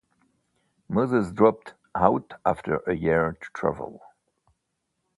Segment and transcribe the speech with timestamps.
[0.89, 4.01] Moses dropped out after a year to travel.